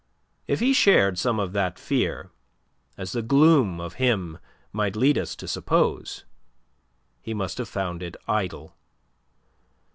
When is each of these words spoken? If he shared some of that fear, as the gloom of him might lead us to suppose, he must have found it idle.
If 0.47 0.61
he 0.61 0.73
shared 0.73 1.19
some 1.19 1.39
of 1.39 1.53
that 1.53 1.77
fear, 1.77 2.31
as 2.97 3.11
the 3.11 3.21
gloom 3.21 3.79
of 3.79 3.93
him 4.01 4.39
might 4.73 4.95
lead 4.95 5.15
us 5.15 5.35
to 5.35 5.47
suppose, 5.47 6.25
he 7.21 7.35
must 7.35 7.59
have 7.59 7.69
found 7.69 8.01
it 8.01 8.15
idle. 8.27 8.75